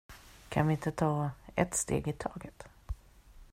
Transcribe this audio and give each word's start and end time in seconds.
Kan 0.49 0.67
vi 0.67 0.73
inte 0.73 0.91
ta 0.91 1.31
ett 1.55 1.73
steg 1.73 2.07
i 2.07 2.13
taget? 2.13 2.67